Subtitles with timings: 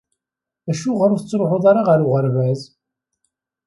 [0.71, 2.61] Acuɣer ur tettṛuḥuḍ ara ɣer uɣerbaz?